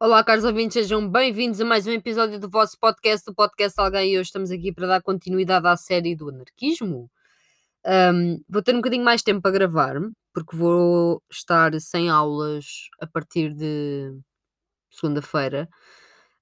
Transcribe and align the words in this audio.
Olá, 0.00 0.22
caros 0.22 0.44
ouvintes, 0.44 0.74
sejam 0.74 1.10
bem-vindos 1.10 1.60
a 1.60 1.64
mais 1.64 1.84
um 1.84 1.90
episódio 1.90 2.38
do 2.38 2.48
vosso 2.48 2.78
podcast, 2.78 3.26
do 3.26 3.34
podcast 3.34 3.80
Alguém. 3.80 4.12
E 4.12 4.16
hoje 4.16 4.28
estamos 4.28 4.52
aqui 4.52 4.70
para 4.72 4.86
dar 4.86 5.02
continuidade 5.02 5.66
à 5.66 5.76
série 5.76 6.14
do 6.14 6.28
anarquismo. 6.28 7.10
Um, 7.84 8.40
vou 8.48 8.62
ter 8.62 8.74
um 8.74 8.78
bocadinho 8.78 9.04
mais 9.04 9.24
tempo 9.24 9.42
para 9.42 9.50
gravar, 9.50 9.96
porque 10.32 10.56
vou 10.56 11.20
estar 11.28 11.72
sem 11.80 12.08
aulas 12.08 12.88
a 13.00 13.08
partir 13.08 13.52
de 13.52 14.16
segunda-feira 14.88 15.68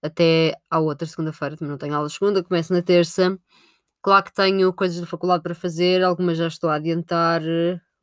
até 0.03 0.55
à 0.71 0.79
outra 0.79 1.09
segunda-feira. 1.09 1.57
Também 1.57 1.71
não 1.71 1.79
tenho 1.79 1.95
aulas 1.95 2.13
segunda, 2.13 2.45
começo 2.45 2.75
na 2.75 2.83
terça. 2.83 3.39
Claro 4.03 4.25
que 4.27 4.35
tenho 4.35 4.71
coisas 4.75 5.01
da 5.01 5.07
faculdade 5.07 5.43
para 5.43 5.55
fazer, 5.55 6.05
algumas 6.05 6.37
já 6.37 6.47
estou 6.47 6.69
a 6.69 6.75
adiantar. 6.75 7.41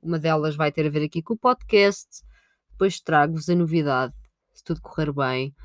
Uma 0.01 0.17
delas 0.17 0.55
vai 0.55 0.71
ter 0.71 0.88
a 0.88 0.89
ver 0.89 1.05
aqui 1.05 1.21
com 1.21 1.35
o 1.35 1.38
podcast. 1.38 2.23
Depois 2.71 2.99
trago-vos 2.99 3.47
a 3.49 3.55
novidade 3.55 4.22
se 4.54 4.63
tudo 4.63 4.81
correr 4.81 5.11
bem. 5.11 5.55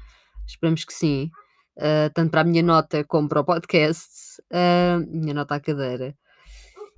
Esperamos 0.46 0.84
que 0.84 0.92
sim. 0.92 1.30
Uh, 1.76 2.10
tanto 2.12 2.30
para 2.30 2.40
a 2.40 2.44
minha 2.44 2.62
nota 2.62 3.04
como 3.04 3.28
para 3.28 3.40
o 3.40 3.44
podcast. 3.44 4.42
Uh, 4.50 5.06
minha 5.06 5.34
nota 5.34 5.54
à 5.54 5.60
cadeira. 5.60 6.16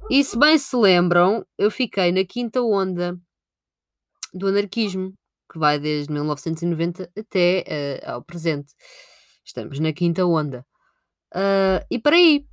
E 0.09 0.25
se 0.25 0.39
bem 0.39 0.57
se 0.57 0.75
lembram, 0.77 1.45
eu 1.59 1.71
fiquei 1.71 2.11
na 2.13 2.25
quinta 2.25 2.63
onda 2.63 3.19
do 4.33 4.47
anarquismo, 4.47 5.13
que 5.53 5.59
vai 5.59 5.79
desde 5.79 6.13
1990 6.13 7.11
até 7.19 8.03
uh, 8.07 8.13
ao 8.13 8.23
presente. 8.23 8.73
Estamos 9.45 9.79
na 9.81 9.93
quinta 9.93 10.25
onda. 10.25 10.65
E 11.91 11.99
para 11.99 12.17
aí. 12.17 12.47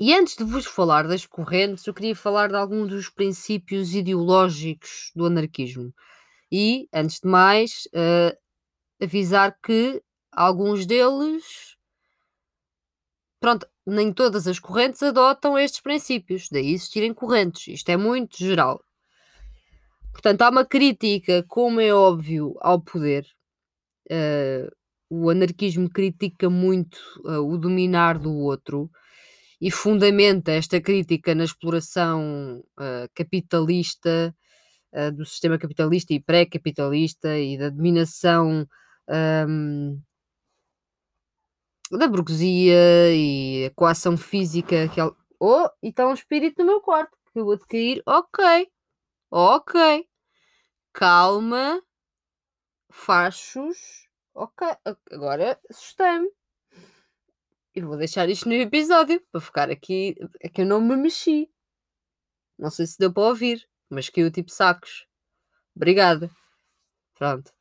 E 0.00 0.14
antes 0.14 0.36
de 0.36 0.44
vos 0.44 0.66
falar 0.66 1.06
das 1.08 1.24
correntes, 1.24 1.86
eu 1.86 1.94
queria 1.94 2.14
falar 2.14 2.48
de 2.48 2.56
alguns 2.56 2.88
dos 2.88 3.08
princípios 3.08 3.94
ideológicos 3.94 5.10
do 5.14 5.24
anarquismo. 5.26 5.94
E, 6.50 6.88
antes 6.92 7.20
de 7.20 7.28
mais, 7.28 7.86
uh, 7.88 8.36
avisar 9.02 9.56
que 9.62 10.02
alguns 10.32 10.86
deles, 10.86 11.76
pronto, 13.40 13.66
nem 13.86 14.12
todas 14.12 14.46
as 14.46 14.58
correntes 14.58 15.02
adotam 15.02 15.58
estes 15.58 15.80
princípios, 15.80 16.48
daí 16.50 16.72
existirem 16.72 17.14
correntes. 17.14 17.66
Isto 17.68 17.90
é 17.90 17.96
muito 17.96 18.36
geral. 18.38 18.82
Portanto, 20.12 20.42
há 20.42 20.50
uma 20.50 20.64
crítica, 20.64 21.44
como 21.46 21.80
é 21.80 21.92
óbvio, 21.92 22.56
ao 22.60 22.80
poder. 22.80 23.26
Uh, 24.10 24.70
o 25.10 25.30
anarquismo 25.30 25.88
critica 25.88 26.50
muito 26.50 26.98
uh, 27.24 27.40
o 27.40 27.56
dominar 27.56 28.18
do 28.18 28.34
outro 28.34 28.90
e 29.60 29.70
fundamenta 29.70 30.52
esta 30.52 30.80
crítica 30.80 31.34
na 31.34 31.44
exploração 31.44 32.62
uh, 32.78 33.08
capitalista 33.14 34.34
uh, 34.92 35.12
do 35.12 35.24
sistema 35.24 35.58
capitalista 35.58 36.12
e 36.12 36.20
pré-capitalista 36.20 37.38
e 37.38 37.58
da 37.58 37.68
dominação 37.68 38.68
um, 39.08 40.00
da 41.90 42.06
burguesia 42.06 43.14
e 43.14 43.66
a 43.66 43.70
coação 43.74 44.16
física 44.16 44.88
que 44.88 45.00
ela... 45.00 45.16
Oh, 45.40 45.68
e 45.82 45.88
está 45.88 46.06
um 46.06 46.14
espírito 46.14 46.58
no 46.58 46.66
meu 46.66 46.80
quarto 46.80 47.16
que 47.32 47.42
vou 47.42 47.56
de 47.56 47.66
cair. 47.66 48.02
Ok, 48.06 48.44
ok, 49.30 50.08
calma, 50.92 51.80
fachos. 52.90 54.08
Ok, 54.34 54.66
agora 55.10 55.58
assustei-me. 55.68 56.30
E 57.74 57.80
vou 57.80 57.96
deixar 57.96 58.28
isto 58.28 58.48
no 58.48 58.54
episódio 58.54 59.20
para 59.30 59.40
ficar 59.40 59.70
aqui. 59.70 60.16
É 60.40 60.48
que 60.48 60.62
eu 60.62 60.66
não 60.66 60.80
me 60.80 60.96
mexi. 60.96 61.50
Não 62.58 62.70
sei 62.70 62.86
se 62.86 62.98
deu 62.98 63.12
para 63.12 63.24
ouvir 63.24 63.67
mas 63.90 64.08
caiu 64.08 64.30
tipo 64.30 64.50
sacos. 64.50 65.06
Obrigada. 65.74 66.30
Pronto. 67.16 67.52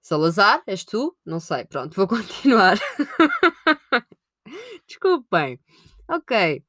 Salazar, 0.00 0.62
és 0.66 0.84
tu? 0.84 1.16
Não 1.24 1.40
sei. 1.40 1.64
Pronto, 1.66 1.94
vou 1.94 2.06
continuar. 2.08 2.78
Desculpem. 4.86 5.60
Ok. 6.08 6.64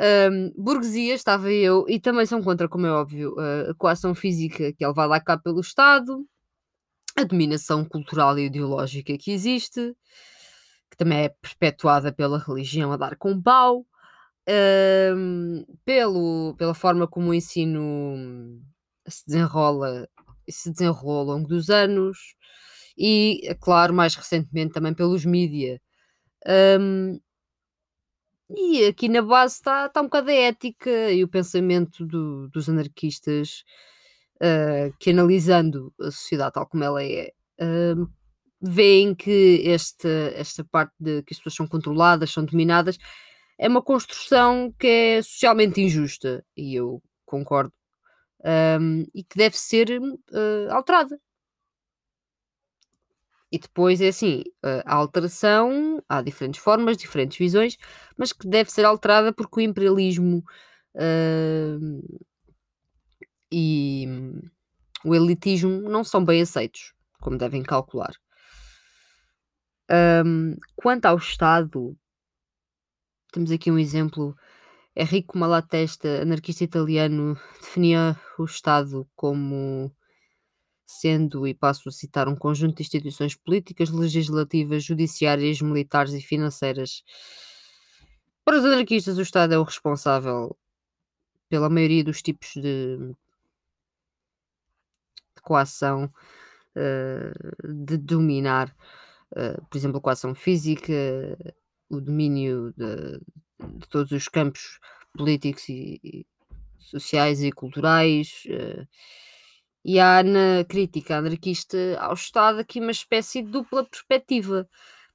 Um, 0.00 0.52
burguesia, 0.56 1.14
estava 1.14 1.50
eu, 1.50 1.84
e 1.88 1.98
também 1.98 2.24
são 2.24 2.40
contra, 2.40 2.68
como 2.68 2.86
é 2.86 2.92
óbvio, 2.92 3.34
a 3.68 3.74
coação 3.74 4.14
física 4.14 4.72
que 4.72 4.84
é 4.84 4.86
levada 4.86 5.16
a 5.16 5.20
cabo 5.20 5.42
pelo 5.42 5.60
Estado, 5.60 6.24
a 7.16 7.24
dominação 7.24 7.84
cultural 7.84 8.38
e 8.38 8.44
ideológica 8.46 9.18
que 9.18 9.32
existe, 9.32 9.96
que 10.88 10.96
também 10.96 11.24
é 11.24 11.28
perpetuada 11.28 12.12
pela 12.12 12.38
religião 12.38 12.92
a 12.92 12.96
dar 12.96 13.16
com 13.16 13.40
pau, 13.42 13.84
pelo, 15.84 16.54
pela 16.56 16.74
forma 16.74 17.06
como 17.06 17.30
o 17.30 17.34
ensino 17.34 18.60
se 19.06 19.26
desenrola 19.26 20.08
se 20.48 20.70
desenrolou 20.70 21.18
ao 21.18 21.24
longo 21.24 21.48
dos 21.48 21.68
anos 21.70 22.18
e, 22.96 23.40
é 23.44 23.54
claro, 23.54 23.94
mais 23.94 24.14
recentemente 24.14 24.72
também 24.72 24.94
pelos 24.94 25.24
mídia. 25.24 25.80
E 28.50 28.86
aqui 28.86 29.08
na 29.08 29.20
base 29.20 29.56
está 29.56 29.88
tá 29.90 30.00
um 30.00 30.04
bocado 30.04 30.30
a 30.30 30.34
ética 30.34 31.10
e 31.10 31.22
o 31.22 31.28
pensamento 31.28 32.06
do, 32.06 32.48
dos 32.48 32.68
anarquistas 32.68 33.62
uh, 34.36 34.94
que, 34.98 35.10
analisando 35.10 35.92
a 36.00 36.10
sociedade 36.10 36.54
tal 36.54 36.66
como 36.66 36.82
ela 36.82 37.04
é, 37.04 37.30
uh, 37.60 38.10
veem 38.60 39.14
que 39.14 39.62
esta, 39.66 40.08
esta 40.34 40.64
parte 40.64 40.94
de 40.98 41.22
que 41.24 41.34
as 41.34 41.38
pessoas 41.38 41.56
são 41.56 41.68
controladas, 41.68 42.30
são 42.30 42.44
dominadas, 42.44 42.96
é 43.58 43.68
uma 43.68 43.82
construção 43.82 44.72
que 44.78 44.86
é 44.86 45.22
socialmente 45.22 45.80
injusta 45.80 46.44
e 46.56 46.74
eu 46.74 47.02
concordo 47.26 47.72
um, 48.80 49.04
e 49.14 49.24
que 49.24 49.36
deve 49.36 49.56
ser 49.58 50.00
uh, 50.00 50.70
alterada. 50.70 51.20
E 53.50 53.58
depois 53.58 54.00
é 54.02 54.08
assim, 54.08 54.44
a 54.84 54.94
alteração, 54.94 56.02
há 56.06 56.20
diferentes 56.20 56.60
formas, 56.60 56.98
diferentes 56.98 57.38
visões, 57.38 57.78
mas 58.16 58.30
que 58.30 58.46
deve 58.46 58.70
ser 58.70 58.84
alterada 58.84 59.32
porque 59.32 59.60
o 59.60 59.62
imperialismo 59.62 60.44
uh, 60.94 62.20
e 63.50 64.06
o 65.02 65.14
elitismo 65.14 65.88
não 65.88 66.04
são 66.04 66.22
bem 66.22 66.42
aceitos, 66.42 66.92
como 67.20 67.38
devem 67.38 67.62
calcular. 67.62 68.12
Um, 69.90 70.54
quanto 70.76 71.06
ao 71.06 71.16
Estado, 71.16 71.96
temos 73.32 73.50
aqui 73.50 73.70
um 73.70 73.78
exemplo. 73.78 74.36
Enrico 74.96 75.38
Malatesta, 75.38 76.22
anarquista 76.22 76.64
italiano, 76.64 77.38
definia 77.60 78.18
o 78.38 78.44
Estado 78.44 79.08
como 79.14 79.92
sendo, 80.84 81.46
e 81.46 81.54
passo 81.54 81.88
a 81.88 81.92
citar, 81.92 82.28
um 82.28 82.34
conjunto 82.34 82.76
de 82.76 82.82
instituições 82.82 83.34
políticas, 83.36 83.90
legislativas, 83.90 84.82
judiciárias, 84.82 85.60
militares 85.60 86.14
e 86.14 86.20
financeiras. 86.20 87.04
Para 88.44 88.58
os 88.58 88.64
anarquistas, 88.64 89.18
o 89.18 89.22
Estado 89.22 89.52
é 89.52 89.58
o 89.58 89.62
responsável 89.62 90.56
pela 91.48 91.68
maioria 91.68 92.02
dos 92.02 92.22
tipos 92.22 92.54
de, 92.54 92.96
de 95.36 95.42
coação, 95.42 96.10
uh, 96.74 97.72
de 97.84 97.98
dominar, 97.98 98.74
uh, 99.32 99.62
por 99.68 99.76
exemplo, 99.76 100.00
coação 100.00 100.34
física, 100.34 100.92
o 101.88 102.00
domínio 102.00 102.72
de, 102.76 103.18
de 103.78 103.88
todos 103.88 104.12
os 104.12 104.28
campos 104.28 104.78
políticos 105.16 105.68
e, 105.68 106.00
e 106.02 106.26
sociais 106.78 107.42
e 107.42 107.50
culturais. 107.52 108.44
Uh, 108.46 108.86
e 109.84 109.98
há 109.98 110.22
na 110.22 110.64
crítica 110.68 111.16
anarquista 111.16 111.78
ao 112.00 112.14
Estado 112.14 112.58
aqui 112.58 112.80
uma 112.80 112.90
espécie 112.90 113.42
de 113.42 113.50
dupla 113.50 113.84
perspectiva. 113.84 114.68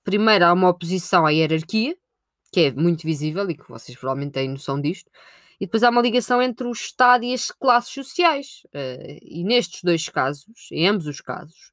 Primeiro, 0.04 0.46
há 0.46 0.54
uma 0.54 0.70
oposição 0.70 1.26
à 1.26 1.32
hierarquia, 1.32 1.96
que 2.52 2.62
é 2.62 2.72
muito 2.72 3.04
visível 3.04 3.50
e 3.50 3.56
que 3.56 3.70
vocês 3.70 3.98
provavelmente 3.98 4.34
têm 4.34 4.50
noção 4.50 4.80
disto, 4.80 5.10
e 5.60 5.66
depois 5.66 5.84
há 5.84 5.90
uma 5.90 6.02
ligação 6.02 6.42
entre 6.42 6.66
o 6.68 6.72
Estado 6.72 7.24
e 7.24 7.34
as 7.34 7.52
classes 7.52 7.94
sociais. 7.94 8.64
Uh, 8.68 9.20
e 9.22 9.44
nestes 9.44 9.84
dois 9.84 10.10
casos, 10.10 10.68
em 10.72 10.88
ambos 10.88 11.08
os 11.08 11.22
casos, 11.22 11.72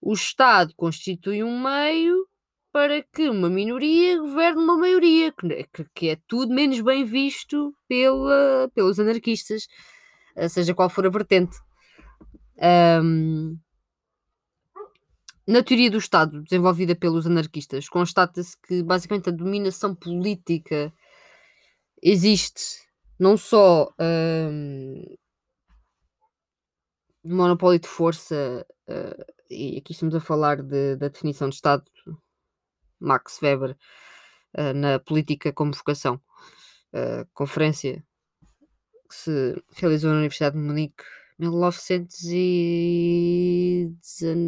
o 0.00 0.12
Estado 0.12 0.72
constitui 0.76 1.42
um 1.42 1.60
meio 1.60 2.27
para 2.72 3.02
que 3.02 3.28
uma 3.28 3.48
minoria 3.48 4.18
governe 4.18 4.62
uma 4.62 4.76
maioria, 4.76 5.32
que, 5.94 6.08
é 6.10 6.16
tudo 6.26 6.54
menos 6.54 6.80
bem 6.80 7.04
visto 7.04 7.74
pela, 7.88 8.70
pelos 8.74 9.00
anarquistas, 9.00 9.66
eh, 10.36 10.48
seja 10.48 10.74
qual 10.74 10.90
for 10.90 11.06
a 11.06 11.10
vertente. 11.10 11.56
Um, 13.02 13.58
na 15.46 15.62
teoria 15.62 15.90
do 15.90 15.98
Estado, 15.98 16.42
desenvolvida 16.42 16.94
pelos 16.94 17.26
anarquistas, 17.26 17.88
constata-se 17.88 18.56
que 18.60 18.82
basicamente 18.82 19.30
a 19.30 19.32
dominação 19.32 19.94
política 19.94 20.92
existe 22.02 22.86
não 23.18 23.36
só 23.36 23.92
um, 23.98 25.16
monopólio 27.24 27.80
de 27.80 27.88
força, 27.88 28.66
uh, 28.88 29.24
e 29.50 29.78
aqui 29.78 29.92
estamos 29.92 30.14
a 30.14 30.20
falar 30.20 30.62
de, 30.62 30.96
da 30.96 31.08
definição 31.08 31.48
de 31.48 31.56
Estado 31.56 31.84
Max 33.00 33.40
Weber 33.42 33.76
uh, 34.56 34.72
na 34.74 34.98
Política 34.98 35.52
como 35.52 35.72
Vocação, 35.72 36.20
uh, 36.92 37.26
conferência 37.32 38.04
que 39.08 39.14
se 39.14 39.62
realizou 39.76 40.10
na 40.10 40.18
Universidade 40.18 40.56
de 40.56 40.62
Munique 40.62 41.04
1900 41.38 42.16
e... 42.24 43.92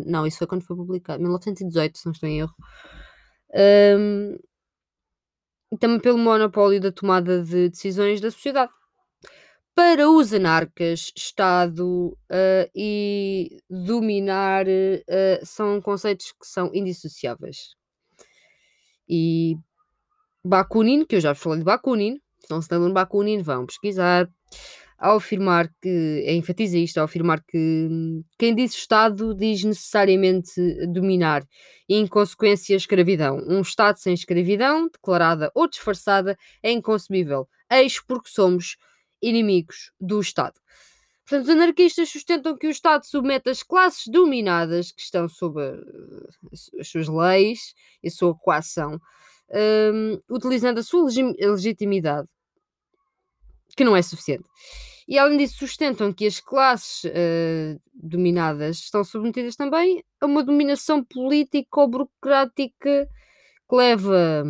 Não, 0.06 0.26
isso 0.26 0.38
foi 0.38 0.46
quando 0.46 0.64
foi 0.64 0.76
publicado. 0.76 1.20
1918, 1.20 1.98
se 1.98 2.06
não 2.06 2.12
estou 2.12 2.28
em 2.28 2.40
erro. 2.40 2.54
Um, 3.54 4.36
também 5.78 6.00
pelo 6.00 6.18
monopólio 6.18 6.80
da 6.80 6.90
tomada 6.90 7.42
de 7.42 7.68
decisões 7.68 8.20
da 8.20 8.30
sociedade. 8.30 8.72
Para 9.74 10.10
os 10.10 10.34
anarcas, 10.34 11.12
Estado 11.16 12.08
uh, 12.08 12.70
e 12.74 13.62
dominar 13.70 14.66
uh, 14.66 15.46
são 15.46 15.80
conceitos 15.80 16.32
que 16.32 16.46
são 16.46 16.70
indissociáveis. 16.74 17.76
E 19.10 19.56
Bakunin, 20.44 21.04
que 21.04 21.16
eu 21.16 21.20
já 21.20 21.32
vos 21.32 21.42
falei 21.42 21.58
de 21.58 21.64
Bakunin, 21.64 22.20
se 22.38 22.48
não 22.48 22.62
se 22.62 22.68
lembram 22.70 22.88
de 22.88 22.94
Bakunin, 22.94 23.42
vão 23.42 23.66
pesquisar, 23.66 24.30
ao 24.96 25.16
afirmar 25.16 25.68
que, 25.82 26.22
é 26.26 26.34
enfatiza 26.34 26.76
isto, 26.76 26.98
ao 26.98 27.06
afirmar 27.06 27.42
que 27.42 27.88
quem 28.38 28.54
diz 28.54 28.72
Estado 28.72 29.34
diz 29.34 29.64
necessariamente 29.64 30.52
dominar 30.86 31.42
e, 31.88 31.96
em 31.96 32.06
consequência, 32.06 32.76
escravidão. 32.76 33.42
Um 33.48 33.62
Estado 33.62 33.96
sem 33.96 34.14
escravidão, 34.14 34.88
declarada 34.88 35.50
ou 35.54 35.68
disfarçada, 35.68 36.36
é 36.62 36.70
inconcebível. 36.70 37.48
Eis 37.72 37.98
porque 38.00 38.28
somos 38.28 38.76
inimigos 39.22 39.90
do 39.98 40.20
Estado. 40.20 40.54
Portanto, 41.26 41.44
os 41.44 41.50
anarquistas 41.50 42.08
sustentam 42.08 42.56
que 42.56 42.66
o 42.66 42.70
Estado 42.70 43.04
submete 43.06 43.50
as 43.50 43.62
classes 43.62 44.06
dominadas, 44.08 44.90
que 44.90 45.00
estão 45.00 45.28
sob 45.28 45.60
a, 45.62 45.74
as 46.80 46.88
suas 46.88 47.08
leis 47.08 47.74
e 48.02 48.08
a 48.08 48.10
sua 48.10 48.34
coação, 48.34 49.00
um, 49.94 50.20
utilizando 50.28 50.78
a 50.78 50.82
sua 50.82 51.04
legitimidade, 51.04 52.28
que 53.76 53.84
não 53.84 53.96
é 53.96 54.02
suficiente. 54.02 54.48
E 55.06 55.18
além 55.18 55.38
disso, 55.38 55.58
sustentam 55.58 56.12
que 56.12 56.26
as 56.26 56.38
classes 56.38 57.04
uh, 57.04 57.80
dominadas 57.92 58.78
estão 58.78 59.02
submetidas 59.02 59.56
também 59.56 60.04
a 60.20 60.26
uma 60.26 60.44
dominação 60.44 61.02
política 61.02 61.80
ou 61.80 61.88
burocrática 61.88 63.08
que 63.68 63.76
leva 63.76 64.44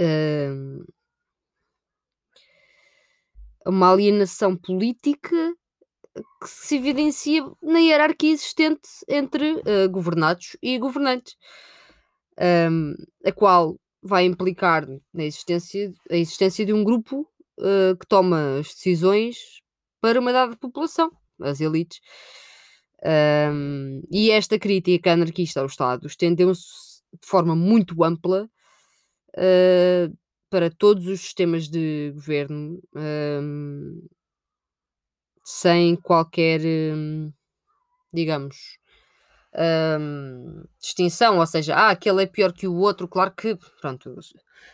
uh, 0.00 0.84
uma 3.68 3.92
alienação 3.92 4.56
política 4.56 5.54
que 6.40 6.48
se 6.48 6.76
evidencia 6.76 7.44
na 7.62 7.78
hierarquia 7.78 8.32
existente 8.32 8.88
entre 9.08 9.52
uh, 9.52 9.88
governados 9.90 10.56
e 10.62 10.78
governantes, 10.78 11.36
um, 12.70 12.94
a 13.24 13.30
qual 13.30 13.76
vai 14.02 14.24
implicar 14.24 14.86
na 15.12 15.24
existência, 15.24 15.92
a 16.10 16.16
existência 16.16 16.64
de 16.64 16.72
um 16.72 16.82
grupo 16.82 17.28
uh, 17.58 17.96
que 17.98 18.06
toma 18.06 18.58
as 18.58 18.68
decisões 18.68 19.36
para 20.00 20.18
uma 20.18 20.32
dada 20.32 20.56
população, 20.56 21.10
as 21.40 21.60
elites. 21.60 22.00
Um, 23.04 24.02
e 24.10 24.30
esta 24.30 24.58
crítica 24.58 25.12
anarquista 25.12 25.60
ao 25.60 25.66
Estado 25.66 26.06
estendeu-se 26.06 27.00
de 27.12 27.28
forma 27.28 27.54
muito 27.54 28.02
ampla 28.02 28.48
uh, 29.36 30.18
para 30.50 30.70
todos 30.70 31.06
os 31.06 31.20
sistemas 31.20 31.68
de 31.68 32.12
governo, 32.14 32.80
um, 32.94 34.06
sem 35.44 35.96
qualquer, 35.96 36.60
um, 36.94 37.32
digamos, 38.12 38.78
um, 40.00 40.64
distinção, 40.80 41.38
ou 41.38 41.46
seja, 41.46 41.74
ah, 41.74 41.90
aquele 41.90 42.22
é 42.22 42.26
pior 42.26 42.52
que 42.52 42.66
o 42.66 42.76
outro, 42.76 43.08
claro 43.08 43.32
que, 43.32 43.56
pronto, 43.80 44.14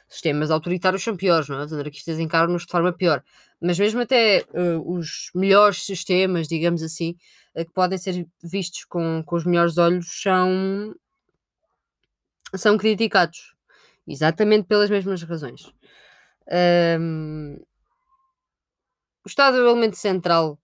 sistemas 0.09 0.51
autoritários 0.51 1.03
são 1.03 1.17
piores, 1.17 1.49
não 1.49 1.61
é? 1.61 1.65
Os 1.65 1.73
anarquistas 1.73 2.19
encaram-nos 2.19 2.63
de 2.67 2.73
forma 2.73 2.93
pior, 2.93 3.23
mas 3.61 3.79
mesmo 3.79 4.01
até 4.01 4.45
uh, 4.53 4.97
os 4.97 5.31
melhores 5.35 5.85
sistemas, 5.85 6.49
digamos 6.49 6.83
assim, 6.83 7.17
uh, 7.55 7.65
que 7.65 7.73
podem 7.73 7.99
ser 7.99 8.27
vistos 8.43 8.85
com, 8.85 9.23
com 9.25 9.37
os 9.37 9.45
melhores 9.45 9.79
olhos, 9.79 10.07
são, 10.23 10.95
são 12.55 12.77
criticados, 12.77 13.54
exatamente 14.07 14.67
pelas 14.67 14.91
mesmas 14.91 15.23
razões. 15.23 15.73
Um, 17.01 17.57
o 19.25 19.29
Estado 19.29 19.57
é 19.57 19.61
o 19.61 19.69
elemento 19.69 19.97
central 19.97 20.59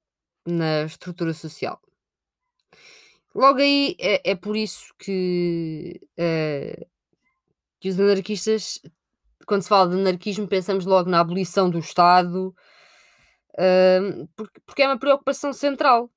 na 0.46 0.84
estrutura 0.84 1.32
social. 1.32 1.80
Logo 3.34 3.58
aí 3.60 3.96
é, 3.98 4.32
é 4.32 4.34
por 4.34 4.56
isso 4.56 4.92
que, 4.98 6.00
uh, 6.18 6.86
que 7.78 7.88
os 7.88 7.98
anarquistas, 7.98 8.80
quando 9.46 9.62
se 9.62 9.68
fala 9.68 9.88
de 9.88 10.00
anarquismo, 10.00 10.48
pensamos 10.48 10.84
logo 10.84 11.08
na 11.08 11.20
abolição 11.20 11.70
do 11.70 11.78
Estado, 11.78 12.54
uh, 13.54 14.28
porque, 14.36 14.60
porque, 14.66 14.82
é 14.82 14.86
uma 14.88 14.98
preocupação 14.98 15.52
central. 15.52 16.10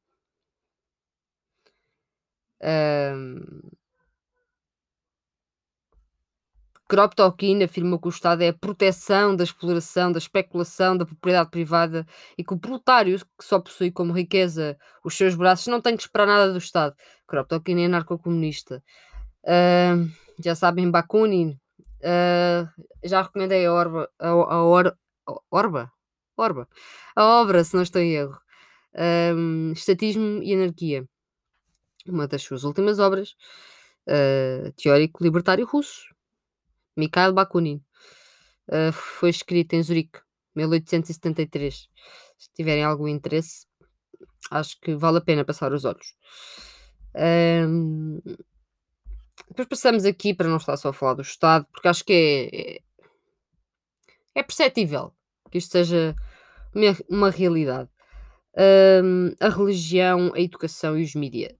Uh, 2.61 3.82
Kropotkin 6.87 7.63
afirmou 7.63 7.99
que 7.99 8.07
o 8.07 8.09
Estado 8.09 8.41
é 8.41 8.49
a 8.49 8.53
proteção 8.53 9.35
da 9.35 9.43
exploração, 9.43 10.11
da 10.11 10.19
especulação, 10.19 10.97
da 10.97 11.05
propriedade 11.05 11.49
privada 11.49 12.05
e 12.37 12.43
que 12.43 12.53
o 12.53 12.59
proletário, 12.59 13.17
que 13.19 13.45
só 13.45 13.59
possui 13.59 13.91
como 13.91 14.13
riqueza 14.13 14.77
os 15.03 15.15
seus 15.15 15.35
braços, 15.35 15.67
não 15.67 15.81
tem 15.81 15.95
que 15.95 16.03
esperar 16.03 16.27
nada 16.27 16.51
do 16.51 16.57
Estado. 16.57 16.95
Kropotkin 17.27 17.81
é 17.81 17.85
anarcocomunista. 17.85 18.83
Uh, 19.43 20.11
já 20.39 20.55
sabem, 20.55 20.91
Bakunin. 20.91 21.57
Uh, 22.01 22.67
já 23.03 23.21
recomendei 23.21 23.65
a 23.65 23.73
Orba. 23.73 24.09
A, 24.19 24.29
a, 24.29 24.63
Or, 24.63 24.95
Orba? 25.49 25.91
Orba. 26.35 26.67
A 27.15 27.41
obra, 27.41 27.63
se 27.63 27.75
não 27.75 27.83
estou 27.83 28.01
em 28.01 28.13
erro. 28.13 28.37
Um, 29.35 29.71
Estatismo 29.71 30.43
e 30.43 30.53
Anarquia. 30.53 31.07
Uma 32.05 32.27
das 32.27 32.41
suas 32.43 32.63
últimas 32.63 32.99
obras. 32.99 33.35
Uh, 34.05 34.71
teórico 34.73 35.23
libertário 35.23 35.65
russo 35.65 36.13
Mikhail 36.95 37.33
Bakunin. 37.33 37.81
Uh, 38.67 38.91
foi 38.91 39.29
escrito 39.29 39.73
em 39.73 39.83
Zurique, 39.83 40.19
1873. 40.55 41.89
Se 42.37 42.49
tiverem 42.53 42.83
algum 42.83 43.07
interesse, 43.07 43.65
acho 44.51 44.79
que 44.79 44.95
vale 44.95 45.17
a 45.17 45.21
pena 45.21 45.45
passar 45.45 45.73
os 45.73 45.85
olhos. 45.85 46.15
Um, 47.15 48.19
depois 49.49 49.67
passamos 49.67 50.05
aqui 50.05 50.33
para 50.33 50.47
não 50.47 50.57
estar 50.57 50.77
só 50.77 50.89
a 50.89 50.93
falar 50.93 51.15
do 51.15 51.21
Estado, 51.21 51.65
porque 51.71 51.87
acho 51.87 52.03
que 52.03 52.13
é, 52.13 52.75
é, 52.75 52.79
é 54.35 54.43
perceptível 54.43 55.13
que 55.51 55.57
isto 55.57 55.71
seja 55.71 56.15
uma, 56.73 56.97
uma 57.09 57.29
realidade. 57.29 57.89
Um, 59.03 59.33
a 59.39 59.49
religião, 59.49 60.31
a 60.33 60.39
educação 60.39 60.97
e 60.97 61.03
os 61.03 61.15
mídias. 61.15 61.53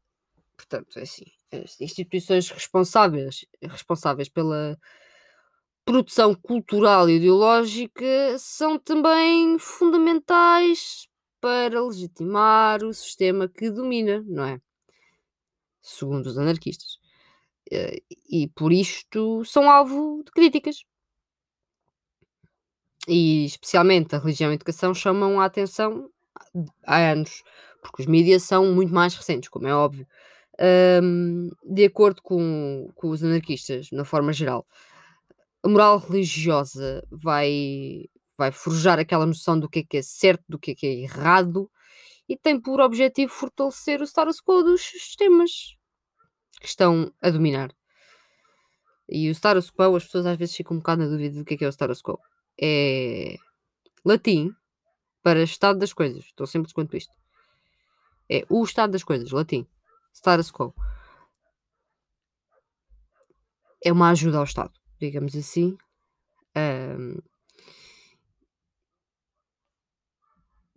Portanto, 0.56 0.98
é 0.98 1.04
assim, 1.04 1.26
as 1.52 1.80
instituições 1.82 2.50
responsáveis, 2.50 3.46
responsáveis 3.62 4.30
pela 4.30 4.78
produção 5.86 6.34
cultural 6.36 7.10
e 7.10 7.18
ideológica 7.18 8.38
são 8.38 8.80
também 8.80 9.58
fundamentais 9.60 11.08
para 11.42 11.82
legitimar 11.82 12.84
o 12.84 12.94
sistema 12.94 13.50
que 13.50 13.70
domina, 13.70 14.24
não 14.26 14.46
é? 14.46 14.62
Segundo 15.82 16.28
os 16.28 16.38
anarquistas. 16.38 16.98
Eh, 17.72 18.02
e 18.30 18.48
por 18.50 18.72
isto 18.72 19.44
são 19.46 19.70
alvo 19.70 20.24
de 20.26 20.32
críticas. 20.32 20.86
E 23.08 23.46
especialmente 23.46 24.16
a 24.16 24.20
religião 24.20 24.50
e 24.50 24.54
a 24.54 24.56
educação 24.56 24.94
chamam 24.94 25.40
a 25.42 25.46
atenção 25.46 26.10
há 26.86 27.12
anos, 27.12 27.44
porque 27.82 28.04
os 28.04 28.08
mídias 28.08 28.44
são 28.44 28.74
muito 28.74 28.94
mais 28.94 29.14
recentes, 29.16 29.50
como 29.50 29.68
é 29.68 29.76
óbvio. 29.76 30.08
Um, 31.04 31.50
de 31.66 31.86
acordo 31.86 32.22
com, 32.22 32.90
com 32.96 33.10
os 33.10 33.24
anarquistas, 33.24 33.90
na 33.92 34.06
forma 34.06 34.32
geral, 34.32 34.66
a 35.64 35.70
moral 35.70 35.98
religiosa 35.98 37.08
vai, 37.10 38.06
vai 38.38 38.52
forjar 38.52 39.00
aquela 39.00 39.26
noção 39.26 39.58
do 39.58 39.70
que 39.70 39.80
é 39.80 39.84
que 39.84 39.98
é 39.98 40.02
certo, 40.02 40.44
do 40.50 40.60
que 40.60 40.72
é 40.72 40.76
que 40.76 40.86
é 40.86 40.92
errado, 40.92 41.72
e 42.28 42.38
tem 42.38 42.60
por 42.60 42.82
objetivo 42.82 43.32
fortalecer 43.32 44.02
o 44.02 44.04
status 44.04 44.42
quo 44.42 44.62
dos 44.62 44.82
sistemas 44.82 45.76
que 46.60 46.68
estão 46.68 47.12
a 47.22 47.30
dominar. 47.30 47.74
E 49.08 49.30
o 49.30 49.32
status 49.32 49.72
quo, 49.72 49.96
as 49.96 50.04
pessoas 50.04 50.26
às 50.26 50.38
vezes 50.38 50.56
ficam 50.56 50.76
um 50.76 50.80
bocado 50.80 51.04
na 51.04 51.10
dúvida 51.10 51.40
do 51.40 51.46
que 51.46 51.54
é 51.54 51.58
que 51.58 51.66
é 51.66 51.68
o 51.68 51.72
status 51.72 52.02
quo. 52.02 52.20
É 52.62 53.36
latim 54.06 54.54
para 55.22 55.44
estado 55.44 55.80
das 55.80 55.94
coisas. 55.94 56.26
Estou 56.26 56.46
simples 56.46 56.74
quanto 56.74 56.98
isto. 56.98 57.14
É 58.30 58.46
o 58.50 58.64
estado 58.64 58.92
das 58.92 59.04
coisas, 59.04 59.32
latim. 59.32 59.66
Status 60.14 60.52
quo. 60.52 60.74
É 63.84 63.92
uma 63.92 64.10
ajuda 64.10 64.38
ao 64.38 64.46
Estado 64.46 64.83
digamos 65.04 65.36
assim. 65.36 65.78
Um, 66.58 67.18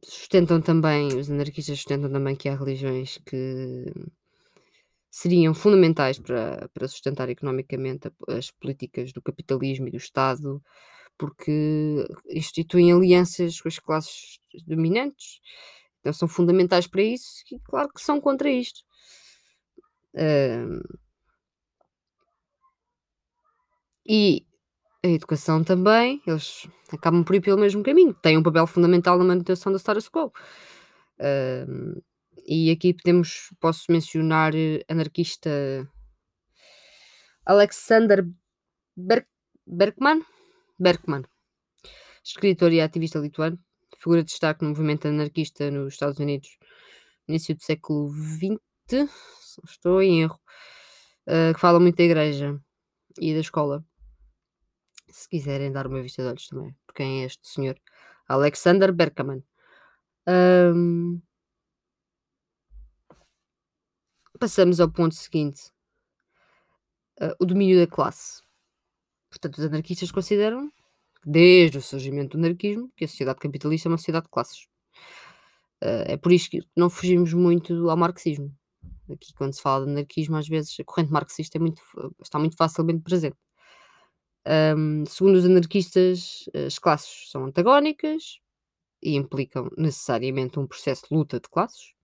sustentam 0.02 0.60
também, 0.60 1.08
os 1.18 1.30
anarquistas 1.30 1.76
sustentam 1.78 2.10
também 2.10 2.34
que 2.36 2.48
há 2.48 2.56
religiões 2.56 3.18
que 3.18 3.84
seriam 5.10 5.54
fundamentais 5.54 6.18
para, 6.18 6.68
para 6.74 6.88
sustentar 6.88 7.28
economicamente 7.28 8.10
as 8.28 8.50
políticas 8.50 9.12
do 9.12 9.22
capitalismo 9.22 9.88
e 9.88 9.90
do 9.90 9.96
Estado, 9.96 10.62
porque 11.18 12.06
instituem 12.30 12.92
alianças 12.92 13.60
com 13.60 13.68
as 13.68 13.78
classes 13.78 14.38
dominantes, 14.66 15.40
Então 16.00 16.12
são 16.12 16.28
fundamentais 16.28 16.86
para 16.86 17.02
isso 17.02 17.42
e 17.52 17.58
claro 17.60 17.90
que 17.94 18.02
são 18.02 18.20
contra 18.20 18.50
isto. 18.50 18.82
E 24.08 24.46
a 25.04 25.08
educação 25.08 25.62
também, 25.62 26.22
eles 26.26 26.66
acabam 26.92 27.24
por 27.24 27.34
ir 27.36 27.40
pelo 27.40 27.58
mesmo 27.58 27.82
caminho, 27.82 28.14
têm 28.14 28.36
um 28.38 28.42
papel 28.42 28.66
fundamental 28.66 29.18
na 29.18 29.24
manutenção 29.24 29.72
da 29.72 29.78
status 29.78 30.08
quo. 30.08 30.32
e 32.46 32.70
aqui 32.70 32.94
podemos, 32.94 33.52
posso 33.60 33.90
mencionar 33.90 34.54
eh, 34.54 34.84
anarquista 34.88 35.50
Alexander 37.44 38.26
Berk, 38.96 39.28
Berkman, 39.66 40.22
Berkman, 40.78 41.24
escritor 42.24 42.72
e 42.72 42.80
ativista 42.80 43.18
lituano, 43.18 43.58
figura 43.98 44.22
de 44.22 44.30
destaque 44.30 44.62
no 44.62 44.70
movimento 44.70 45.08
anarquista 45.08 45.70
nos 45.70 45.94
Estados 45.94 46.18
Unidos, 46.18 46.56
no 47.26 47.34
início 47.34 47.54
do 47.56 47.62
século 47.62 48.10
XX, 48.10 49.08
estou 49.68 50.02
em 50.02 50.22
erro, 50.22 50.38
uh, 51.26 51.54
que 51.54 51.60
fala 51.60 51.80
muito 51.80 51.96
da 51.96 52.04
igreja 52.04 52.60
e 53.20 53.34
da 53.34 53.40
escola. 53.40 53.84
Se 55.16 55.30
quiserem 55.30 55.72
dar 55.72 55.86
uma 55.86 56.02
vista 56.02 56.22
de 56.22 56.28
olhos 56.28 56.46
também, 56.46 56.76
por 56.86 56.94
quem 56.94 57.22
é 57.22 57.24
este 57.24 57.48
senhor? 57.48 57.80
Alexander 58.28 58.92
Berkman. 58.92 59.42
Um, 60.28 61.22
passamos 64.38 64.78
ao 64.78 64.92
ponto 64.92 65.14
seguinte: 65.14 65.72
uh, 67.18 67.34
o 67.40 67.46
domínio 67.46 67.78
da 67.78 67.86
classe. 67.90 68.42
Portanto, 69.30 69.56
os 69.56 69.64
anarquistas 69.64 70.12
consideram, 70.12 70.70
desde 71.24 71.78
o 71.78 71.82
surgimento 71.82 72.36
do 72.36 72.44
anarquismo, 72.44 72.92
que 72.94 73.06
a 73.06 73.08
sociedade 73.08 73.38
capitalista 73.38 73.88
é 73.88 73.90
uma 73.90 73.96
sociedade 73.96 74.26
de 74.26 74.30
classes. 74.30 74.68
Uh, 75.82 76.04
é 76.08 76.16
por 76.18 76.30
isso 76.30 76.50
que 76.50 76.60
não 76.76 76.90
fugimos 76.90 77.32
muito 77.32 77.88
ao 77.88 77.96
marxismo. 77.96 78.54
Aqui, 79.10 79.32
quando 79.34 79.54
se 79.54 79.62
fala 79.62 79.86
de 79.86 79.92
anarquismo, 79.92 80.36
às 80.36 80.46
vezes 80.46 80.76
a 80.78 80.84
corrente 80.84 81.10
marxista 81.10 81.56
é 81.56 81.60
muito, 81.60 81.80
está 82.22 82.38
muito 82.38 82.54
facilmente 82.54 83.02
presente. 83.02 83.45
Um, 84.46 85.04
segundo 85.06 85.36
os 85.36 85.44
anarquistas, 85.44 86.48
as 86.54 86.78
classes 86.78 87.30
são 87.30 87.44
antagónicas 87.44 88.38
e 89.02 89.16
implicam 89.16 89.68
necessariamente 89.76 90.58
um 90.58 90.66
processo 90.66 91.08
de 91.08 91.16
luta 91.16 91.40
de 91.40 91.48
classes. 91.48 91.94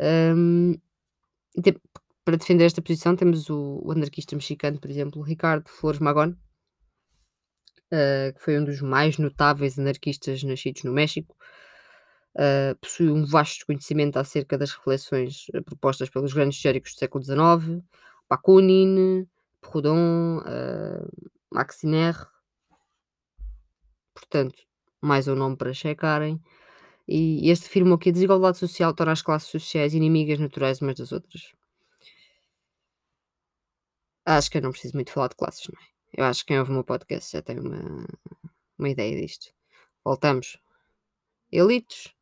Um, 0.00 0.74
para 2.24 2.36
defender 2.36 2.64
esta 2.64 2.82
posição 2.82 3.16
temos 3.16 3.48
o, 3.50 3.80
o, 3.84 3.92
anarquista 3.92 4.36
mexicano, 4.36 4.80
por 4.80 4.90
exemplo, 4.90 5.22
Ricardo 5.22 5.68
Flores 5.68 6.00
Magón, 6.00 6.36
uh, 7.92 8.32
que 8.34 8.40
foi 8.40 8.58
um 8.58 8.64
dos 8.64 8.80
mais 8.80 9.18
notáveis 9.18 9.78
anarquistas 9.78 10.42
nascidos 10.42 10.84
no 10.84 10.92
México. 10.92 11.36
Uh, 12.34 12.76
possui 12.80 13.10
um 13.10 13.24
vasto 13.24 13.64
conhecimento 13.64 14.18
acerca 14.18 14.58
das 14.58 14.70
reflexões 14.72 15.46
uh, 15.54 15.62
propostas 15.64 16.10
pelos 16.10 16.34
grandes 16.34 16.60
teóricos 16.60 16.92
do 16.94 16.98
século 16.98 17.24
XIX, 17.24 17.82
Bakunin, 18.28 19.26
Proudhon, 19.70 20.38
uh, 20.38 21.30
Maxiner. 21.50 22.14
Portanto, 24.14 24.62
mais 25.00 25.28
um 25.28 25.34
nome 25.34 25.56
para 25.56 25.74
checarem. 25.74 26.40
E 27.08 27.50
este 27.50 27.66
afirmou 27.66 27.98
que 27.98 28.08
a 28.08 28.12
desigualdade 28.12 28.58
social 28.58 28.94
torna 28.94 29.12
as 29.12 29.22
classes 29.22 29.48
sociais 29.48 29.94
inimigas 29.94 30.38
naturais 30.38 30.80
umas 30.80 30.96
das 30.96 31.12
outras. 31.12 31.52
Acho 34.24 34.50
que 34.50 34.58
eu 34.58 34.62
não 34.62 34.72
preciso 34.72 34.94
muito 34.94 35.12
falar 35.12 35.28
de 35.28 35.36
classes, 35.36 35.68
não 35.68 35.80
é? 35.80 35.86
Eu 36.22 36.24
acho 36.24 36.40
que 36.40 36.46
quem 36.48 36.58
ouve 36.58 36.70
o 36.70 36.74
meu 36.74 36.84
podcast 36.84 37.32
já 37.32 37.42
tem 37.42 37.58
uma, 37.60 38.06
uma 38.78 38.88
ideia 38.88 39.20
disto. 39.20 39.52
Voltamos. 40.04 40.58
Elites, 41.52 42.12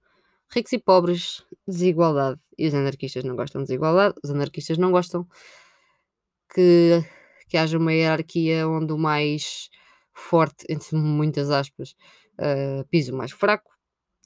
ricos 0.50 0.72
e 0.72 0.78
pobres, 0.78 1.44
desigualdade. 1.66 2.40
E 2.58 2.66
os 2.66 2.74
anarquistas 2.74 3.24
não 3.24 3.36
gostam 3.36 3.62
de 3.62 3.68
desigualdade. 3.68 4.16
Os 4.22 4.30
anarquistas 4.30 4.76
não 4.76 4.90
gostam 4.90 5.26
que, 6.52 7.04
que 7.48 7.56
haja 7.56 7.78
uma 7.78 7.92
hierarquia 7.92 8.68
onde 8.68 8.92
o 8.92 8.98
mais 8.98 9.68
forte, 10.12 10.64
entre 10.68 10.96
muitas 10.96 11.50
aspas, 11.50 11.94
uh, 12.38 12.86
pisa 12.90 13.12
o 13.12 13.16
mais 13.16 13.32
fraco, 13.32 13.70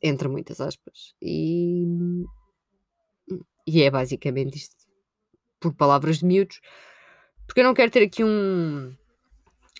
entre 0.03 0.29
muitas 0.29 0.61
aspas. 0.61 1.15
E, 1.21 1.85
e 3.67 3.83
é 3.83 3.91
basicamente 3.91 4.57
isto, 4.57 4.77
por 5.61 5.75
palavras 5.75 6.19
de 6.19 6.27
miúdos, 6.27 6.61
porque 7.47 7.61
eu 7.61 7.65
não 7.65 7.75
quero 7.75 7.91
ter 7.91 8.03
aqui 8.03 8.23
um. 8.23 8.95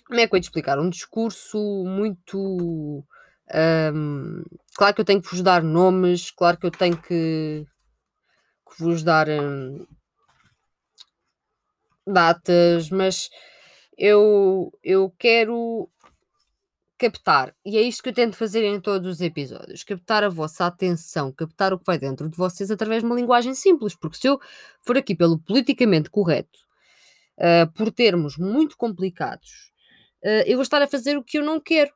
Como 0.07 0.19
é 0.19 0.27
que 0.27 0.33
eu 0.33 0.37
ia 0.37 0.41
te 0.41 0.45
explicar? 0.45 0.79
Um 0.79 0.89
discurso 0.89 1.83
muito 1.85 3.05
um, 3.53 4.43
claro 4.75 4.93
que 4.93 5.01
eu 5.01 5.05
tenho 5.05 5.21
que 5.21 5.29
vos 5.29 5.41
dar 5.41 5.63
nomes, 5.63 6.29
claro 6.31 6.57
que 6.57 6.65
eu 6.65 6.71
tenho 6.71 6.97
que, 6.97 7.65
que 8.69 8.83
vos 8.83 9.03
dar 9.03 9.27
um, 9.27 9.85
datas, 12.11 12.89
mas 12.89 13.29
eu, 13.97 14.71
eu 14.83 15.13
quero 15.17 15.89
captar, 16.97 17.55
e 17.65 17.77
é 17.77 17.81
isto 17.81 18.03
que 18.03 18.09
eu 18.09 18.13
tento 18.13 18.35
fazer 18.35 18.63
em 18.63 18.79
todos 18.79 19.07
os 19.07 19.21
episódios: 19.21 19.83
captar 19.83 20.23
a 20.23 20.29
vossa 20.29 20.65
atenção, 20.65 21.31
captar 21.31 21.73
o 21.73 21.79
que 21.79 21.85
vai 21.85 21.97
dentro 21.97 22.29
de 22.29 22.37
vocês 22.37 22.69
através 22.69 23.01
de 23.01 23.05
uma 23.05 23.15
linguagem 23.15 23.55
simples, 23.55 23.95
porque 23.95 24.17
se 24.17 24.27
eu 24.27 24.39
for 24.85 24.97
aqui 24.97 25.15
pelo 25.15 25.39
politicamente 25.39 26.09
correto, 26.09 26.59
uh, 27.37 27.71
por 27.73 27.91
termos 27.91 28.37
muito 28.37 28.75
complicados, 28.77 29.71
uh, 30.23 30.43
eu 30.45 30.57
vou 30.57 30.63
estar 30.63 30.81
a 30.81 30.87
fazer 30.87 31.17
o 31.17 31.23
que 31.23 31.37
eu 31.37 31.43
não 31.43 31.59
quero 31.59 31.91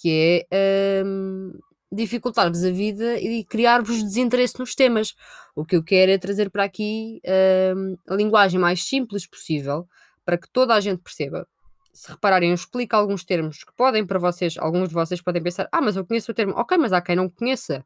que 0.00 0.46
é 0.50 1.02
um, 1.04 1.52
dificultar-vos 1.90 2.62
a 2.64 2.70
vida 2.70 3.18
e 3.18 3.44
criar-vos 3.44 4.02
desinteresse 4.02 4.58
nos 4.58 4.74
temas. 4.74 5.14
O 5.54 5.64
que 5.64 5.76
eu 5.76 5.82
quero 5.82 6.12
é 6.12 6.18
trazer 6.18 6.50
para 6.50 6.64
aqui 6.64 7.20
um, 7.76 7.96
a 8.06 8.14
linguagem 8.14 8.60
mais 8.60 8.84
simples 8.84 9.26
possível 9.26 9.86
para 10.24 10.36
que 10.36 10.48
toda 10.50 10.74
a 10.74 10.80
gente 10.80 11.02
perceba. 11.02 11.48
Se 11.92 12.10
repararem, 12.10 12.50
eu 12.50 12.54
explico 12.54 12.94
alguns 12.94 13.24
termos 13.24 13.64
que 13.64 13.74
podem 13.74 14.06
para 14.06 14.18
vocês, 14.18 14.56
alguns 14.58 14.88
de 14.88 14.94
vocês 14.94 15.20
podem 15.20 15.42
pensar, 15.42 15.68
ah, 15.72 15.80
mas 15.80 15.96
eu 15.96 16.04
conheço 16.04 16.30
o 16.30 16.34
termo, 16.34 16.52
ok, 16.54 16.76
mas 16.76 16.92
há 16.92 17.00
quem 17.00 17.16
não 17.16 17.28
conheça. 17.28 17.84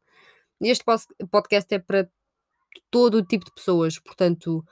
Este 0.61 0.85
podcast 1.31 1.73
é 1.75 1.79
para 1.79 2.09
todo 2.91 3.17
o 3.19 3.23
tipo 3.25 3.45
de 3.45 3.53
pessoas, 3.53 3.99
portanto, 3.99 4.65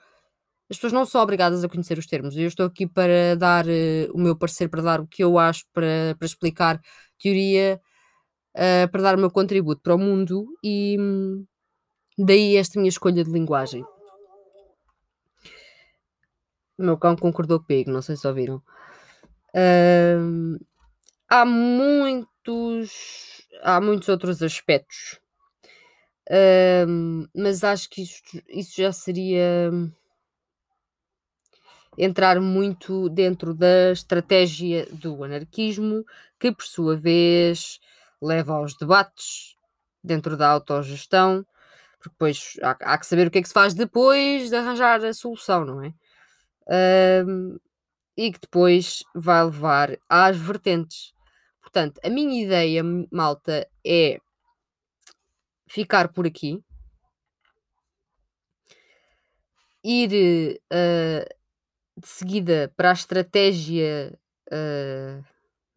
as 0.69 0.77
pessoas 0.77 0.93
não 0.93 1.05
são 1.05 1.21
obrigadas 1.21 1.63
a 1.63 1.69
conhecer 1.69 1.97
os 1.97 2.05
termos. 2.05 2.37
Eu 2.37 2.47
estou 2.47 2.65
aqui 2.65 2.87
para 2.87 3.35
dar 3.37 3.65
uh, 3.65 4.11
o 4.13 4.19
meu 4.19 4.35
parecer, 4.35 4.69
para 4.69 4.81
dar 4.81 5.01
o 5.01 5.07
que 5.07 5.23
eu 5.23 5.39
acho, 5.39 5.65
para, 5.73 6.15
para 6.17 6.25
explicar 6.25 6.79
teoria 7.17 7.79
uh, 8.55 8.89
para 8.91 9.01
dar 9.01 9.15
o 9.15 9.19
meu 9.19 9.31
contributo 9.31 9.81
para 9.81 9.95
o 9.95 9.99
mundo 9.99 10.45
e 10.63 10.97
hum, 10.99 11.45
daí 12.17 12.55
esta 12.55 12.79
minha 12.79 12.89
escolha 12.89 13.23
de 13.23 13.31
linguagem. 13.31 13.83
O 16.77 16.83
meu 16.83 16.97
cão 16.97 17.15
concordou 17.15 17.59
comigo, 17.59 17.91
não 17.91 18.01
sei 18.01 18.15
se 18.15 18.27
ouviram. 18.27 18.61
Uh, 19.53 20.57
há 21.29 21.45
muitos 21.45 22.91
há 23.61 23.79
muitos 23.81 24.07
outros 24.07 24.41
aspectos 24.41 25.19
uh, 26.29 27.27
mas 27.35 27.63
acho 27.63 27.89
que 27.89 28.01
isso, 28.01 28.21
isso 28.47 28.81
já 28.81 28.91
seria 28.91 29.71
entrar 31.97 32.39
muito 32.39 33.09
dentro 33.09 33.53
da 33.53 33.91
estratégia 33.91 34.87
do 34.93 35.23
anarquismo, 35.23 36.05
que 36.39 36.51
por 36.51 36.63
sua 36.63 36.95
vez 36.95 37.79
leva 38.21 38.53
aos 38.53 38.75
debates 38.75 39.55
dentro 40.03 40.37
da 40.37 40.49
autogestão, 40.49 41.45
porque 41.97 42.09
depois 42.09 42.53
há, 42.61 42.93
há 42.93 42.97
que 42.97 43.05
saber 43.05 43.27
o 43.27 43.31
que 43.31 43.39
é 43.39 43.41
que 43.41 43.47
se 43.47 43.53
faz 43.53 43.73
depois 43.73 44.49
de 44.49 44.55
arranjar 44.55 45.03
a 45.03 45.13
solução, 45.13 45.65
não 45.65 45.83
é? 45.83 45.93
Um, 47.25 47.57
e 48.17 48.31
que 48.31 48.39
depois 48.39 49.03
vai 49.15 49.43
levar 49.43 49.97
às 50.09 50.37
vertentes. 50.37 51.13
Portanto, 51.61 51.99
a 52.03 52.09
minha 52.09 52.43
ideia, 52.43 52.83
malta, 53.11 53.67
é 53.85 54.19
ficar 55.67 56.09
por 56.09 56.27
aqui, 56.27 56.61
ir 59.83 60.59
uh, 60.71 61.25
de 61.97 62.07
seguida 62.07 62.73
para 62.75 62.89
a 62.89 62.93
estratégia 62.93 64.17
uh, 64.51 65.23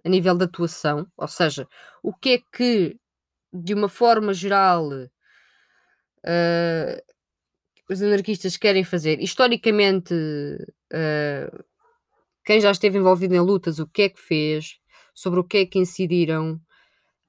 a 0.04 0.08
nível 0.08 0.36
de 0.36 0.44
atuação, 0.44 1.06
ou 1.16 1.28
seja, 1.28 1.66
o 2.02 2.12
que 2.12 2.34
é 2.34 2.38
que, 2.56 2.98
de 3.52 3.72
uma 3.72 3.88
forma 3.88 4.34
geral, 4.34 4.86
uh, 6.24 7.02
os 7.90 8.02
anarquistas 8.02 8.56
querem 8.56 8.84
fazer. 8.84 9.20
Historicamente, 9.20 10.14
uh, 10.14 11.64
quem 12.44 12.60
já 12.60 12.70
esteve 12.70 12.98
envolvido 12.98 13.34
em 13.34 13.40
lutas, 13.40 13.78
o 13.78 13.86
que 13.86 14.02
é 14.02 14.08
que 14.08 14.20
fez, 14.20 14.78
sobre 15.14 15.40
o 15.40 15.44
que 15.44 15.58
é 15.58 15.66
que 15.66 15.78
incidiram. 15.78 16.60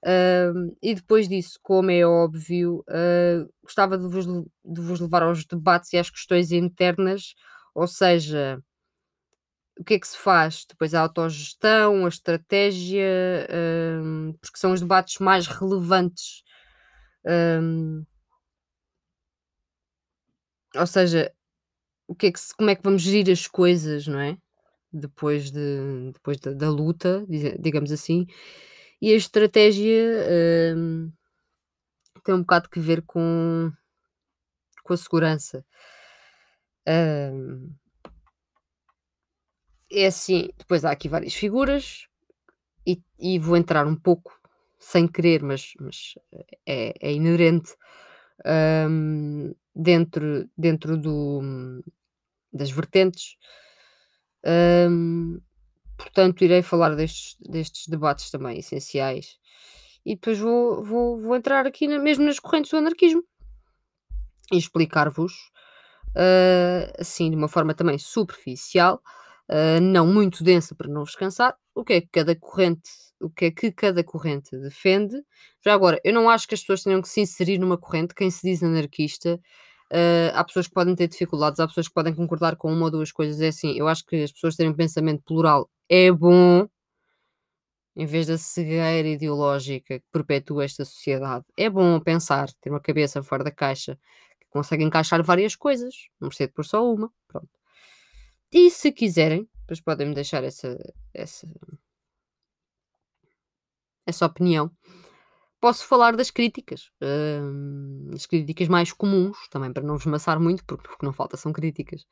Uh, 0.03 0.75
e 0.83 0.93
depois 0.93 1.27
disso, 1.27 1.59
como 1.63 1.89
é 1.91 2.05
óbvio, 2.05 2.83
gostava 3.63 3.97
de 3.97 4.07
vos, 4.07 4.25
de 4.27 4.81
vos 4.81 4.99
levar 4.99 5.23
aos 5.23 5.45
debates 5.45 5.93
e 5.93 5.97
às 5.97 6.09
questões 6.09 6.51
internas, 6.51 7.33
ou 7.73 7.87
seja, 7.87 8.61
o 9.79 9.83
que 9.83 9.95
é 9.95 9.99
que 9.99 10.07
se 10.07 10.17
faz? 10.17 10.65
Depois 10.67 10.93
a 10.93 11.01
autogestão, 11.01 12.05
a 12.05 12.09
estratégia, 12.09 13.05
um, 14.03 14.33
porque 14.41 14.57
são 14.57 14.71
os 14.73 14.81
debates 14.81 15.19
mais 15.19 15.47
relevantes 15.47 16.43
Hum, 17.25 18.05
ou 20.75 20.87
seja, 20.87 21.31
o 22.07 22.15
que 22.15 22.27
é 22.27 22.33
que 22.33 22.39
se, 22.41 22.55
como 22.55 22.71
é 22.71 22.75
que 22.75 22.83
vamos 22.83 23.01
gerir 23.03 23.31
as 23.31 23.47
coisas, 23.47 24.07
não 24.07 24.19
é? 24.19 24.37
Depois, 24.93 25.51
de, 25.51 26.11
depois 26.13 26.39
da, 26.39 26.53
da 26.53 26.69
luta, 26.69 27.25
digamos 27.59 27.91
assim. 27.91 28.27
E 29.01 29.13
a 29.13 29.17
estratégia 29.17 30.03
hum, 30.77 31.11
tem 32.25 32.35
um 32.35 32.39
bocado 32.41 32.69
que 32.69 32.77
ver 32.79 33.01
com, 33.03 33.71
com 34.83 34.93
a 34.93 34.97
segurança. 34.97 35.65
Hum, 36.87 37.77
é 39.95 40.07
assim, 40.07 40.49
depois 40.57 40.83
há 40.83 40.91
aqui 40.91 41.07
várias 41.07 41.33
figuras 41.33 42.07
e, 42.85 43.01
e 43.19 43.39
vou 43.39 43.55
entrar 43.55 43.87
um 43.87 43.95
pouco 43.95 44.37
sem 44.77 45.07
querer, 45.07 45.41
mas, 45.41 45.73
mas 45.79 46.15
é, 46.65 46.93
é 46.99 47.13
inerente 47.13 47.73
hum, 48.89 49.53
dentro, 49.73 50.49
dentro 50.57 50.97
do, 50.97 51.41
das 52.51 52.69
vertentes. 52.69 53.37
Hum, 54.45 55.39
portanto, 55.97 56.43
irei 56.43 56.61
falar 56.61 56.95
destes, 56.95 57.35
destes 57.39 57.87
debates 57.87 58.29
também 58.29 58.59
essenciais 58.59 59.39
e 60.05 60.15
depois 60.15 60.37
vou, 60.37 60.83
vou, 60.83 61.19
vou 61.19 61.35
entrar 61.35 61.65
aqui 61.65 61.87
na, 61.87 61.97
mesmo 61.97 62.25
nas 62.25 62.39
correntes 62.39 62.69
do 62.69 62.77
anarquismo 62.77 63.23
e 64.51 64.57
explicar-vos, 64.57 65.33
uh, 66.15 66.93
assim, 66.99 67.31
de 67.31 67.35
uma 67.35 67.47
forma 67.47 67.73
também 67.73 67.97
superficial, 67.97 69.01
uh, 69.49 69.81
não 69.81 70.07
muito 70.07 70.43
densa 70.43 70.75
para 70.75 70.87
não 70.87 71.03
vos 71.03 71.15
cansar, 71.15 71.55
o 71.73 71.83
que 71.83 71.93
é 71.93 72.01
que 72.01 72.07
cada 72.11 72.35
corrente, 72.35 72.89
o 73.19 73.29
que 73.29 73.45
é 73.45 73.51
que 73.51 73.71
cada 73.71 74.03
corrente 74.03 74.57
defende. 74.57 75.21
Já 75.63 75.73
agora, 75.73 75.99
eu 76.03 76.13
não 76.13 76.29
acho 76.29 76.47
que 76.47 76.55
as 76.55 76.61
pessoas 76.61 76.83
tenham 76.83 77.01
que 77.01 77.09
se 77.09 77.21
inserir 77.21 77.57
numa 77.57 77.77
corrente, 77.77 78.15
quem 78.15 78.29
se 78.31 78.47
diz 78.47 78.63
anarquista. 78.63 79.39
Uh, 79.93 80.33
há 80.33 80.43
pessoas 80.43 80.67
que 80.67 80.73
podem 80.73 80.95
ter 80.95 81.07
dificuldades, 81.07 81.59
há 81.59 81.67
pessoas 81.67 81.87
que 81.87 81.93
podem 81.93 82.13
concordar 82.13 82.55
com 82.55 82.71
uma 82.73 82.85
ou 82.85 82.91
duas 82.91 83.11
coisas. 83.11 83.39
É 83.41 83.49
assim, 83.49 83.73
eu 83.77 83.87
acho 83.87 84.05
que 84.05 84.15
as 84.23 84.31
pessoas 84.31 84.55
terem 84.55 84.71
um 84.71 84.75
pensamento 84.75 85.23
plural 85.23 85.69
é 85.89 86.11
bom, 86.11 86.67
em 87.95 88.05
vez 88.05 88.27
da 88.27 88.37
cegueira 88.37 89.07
ideológica 89.07 89.99
que 89.99 90.05
perpetua 90.11 90.65
esta 90.65 90.83
sociedade. 90.85 91.45
É 91.57 91.69
bom 91.69 91.99
pensar, 91.99 92.49
ter 92.61 92.69
uma 92.69 92.79
cabeça 92.81 93.23
fora 93.23 93.43
da 93.43 93.51
caixa, 93.51 93.97
que 94.39 94.47
consegue 94.49 94.83
encaixar 94.83 95.23
várias 95.23 95.55
coisas, 95.55 95.93
não 96.19 96.29
precisa 96.29 96.47
de 96.47 96.53
por 96.53 96.65
só 96.65 96.83
uma. 96.91 97.11
Pronto. 97.27 97.54
E 98.57 98.71
se 98.71 98.89
quiserem, 98.89 99.49
depois 99.59 99.81
podem-me 99.81 100.15
deixar 100.15 100.41
essa, 100.41 100.77
essa, 101.13 101.45
essa 104.05 104.25
opinião. 104.25 104.71
Posso 105.59 105.85
falar 105.85 106.15
das 106.15 106.31
críticas, 106.31 106.89
hum, 107.01 108.11
as 108.13 108.25
críticas 108.25 108.69
mais 108.69 108.93
comuns, 108.93 109.35
também 109.49 109.73
para 109.73 109.83
não 109.83 109.97
vos 109.97 110.05
maçar 110.05 110.39
muito, 110.39 110.63
porque 110.63 110.87
o 110.87 110.97
que 110.97 111.03
não 111.03 111.11
falta 111.11 111.35
são 111.35 111.51
críticas. 111.51 112.07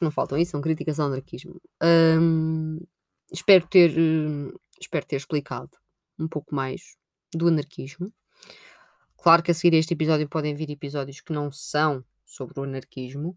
Não 0.00 0.12
faltam 0.12 0.38
isso, 0.38 0.52
são 0.52 0.60
críticas 0.60 1.00
ao 1.00 1.08
anarquismo. 1.08 1.60
Hum, 1.82 2.78
espero 3.32 3.66
ter 3.66 3.92
hum, 3.98 4.52
espero 4.80 5.04
ter 5.04 5.16
explicado 5.16 5.76
um 6.16 6.28
pouco 6.28 6.54
mais 6.54 6.96
do 7.34 7.48
anarquismo. 7.48 8.12
Claro 9.16 9.42
que 9.42 9.50
a 9.50 9.54
seguir 9.54 9.76
este 9.76 9.94
episódio 9.94 10.28
podem 10.28 10.54
vir 10.54 10.70
episódios 10.70 11.20
que 11.20 11.32
não 11.32 11.50
são 11.50 12.04
sobre 12.24 12.60
o 12.60 12.62
anarquismo, 12.62 13.36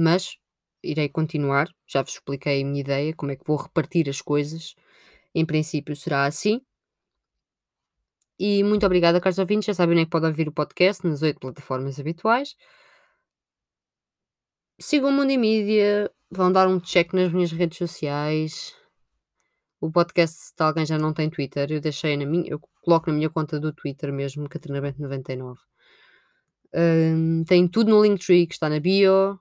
mas 0.00 0.38
irei 0.82 1.08
continuar. 1.08 1.68
Já 1.86 2.02
vos 2.02 2.14
expliquei 2.14 2.62
a 2.62 2.64
minha 2.64 2.80
ideia, 2.80 3.14
como 3.14 3.32
é 3.32 3.36
que 3.36 3.44
vou 3.46 3.56
repartir 3.56 4.08
as 4.08 4.20
coisas. 4.22 4.74
Em 5.34 5.44
princípio 5.44 5.94
será 5.94 6.24
assim. 6.24 6.60
E 8.38 8.64
muito 8.64 8.86
obrigada, 8.86 9.20
caros 9.20 9.38
ouvintes. 9.38 9.66
Já 9.66 9.74
sabem 9.74 9.92
onde 9.94 10.02
é 10.02 10.04
que 10.06 10.10
podem 10.10 10.30
ouvir 10.30 10.48
o 10.48 10.52
podcast, 10.52 11.06
nas 11.06 11.22
oito 11.22 11.38
plataformas 11.38 12.00
habituais. 12.00 12.56
Sigam 14.80 15.10
o 15.10 15.12
Mundo 15.12 15.30
e 15.30 15.36
Mídia, 15.36 16.10
vão 16.30 16.50
dar 16.50 16.66
um 16.66 16.80
check 16.80 17.12
nas 17.12 17.30
minhas 17.30 17.52
redes 17.52 17.76
sociais. 17.76 18.74
O 19.78 19.90
podcast 19.90 20.54
de 20.56 20.64
alguém 20.64 20.86
já 20.86 20.98
não 20.98 21.12
tem 21.12 21.28
Twitter, 21.28 21.70
eu 21.70 21.80
deixei 21.80 22.16
na 22.16 22.24
minha, 22.24 22.48
eu 22.50 22.58
coloco 22.82 23.10
na 23.10 23.16
minha 23.16 23.30
conta 23.30 23.60
do 23.60 23.72
Twitter 23.72 24.12
mesmo, 24.12 24.48
CatrinaBento99. 24.48 25.56
Um, 26.72 27.44
tem 27.44 27.68
tudo 27.68 27.90
no 27.90 28.02
Linktree 28.02 28.46
que 28.46 28.54
está 28.54 28.68
na 28.70 28.80
bio 28.80 29.38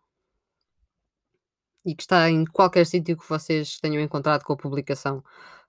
e 1.89 1.95
que 1.95 2.03
está 2.03 2.29
em 2.29 2.45
qualquer 2.45 2.85
sítio 2.85 3.17
que 3.17 3.27
vocês 3.27 3.79
tenham 3.79 4.01
encontrado 4.01 4.43
com 4.43 4.53
a 4.53 4.57
publicação 4.57 5.23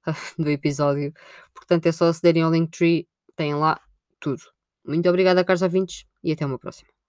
do 0.39 0.51
episódio. 0.51 1.13
Portanto, 1.55 1.87
é 1.87 1.93
só 1.93 2.07
acederem 2.09 2.43
ao 2.43 2.53
Linktree, 2.53 3.09
têm 3.37 3.55
lá 3.55 3.81
tudo. 4.21 4.43
Muito 4.87 5.09
obrigada, 5.09 5.45
caros 5.45 5.63
ouvintes, 5.63 6.05
e 6.23 6.33
até 6.33 6.45
uma 6.45 6.59
próxima. 6.59 7.00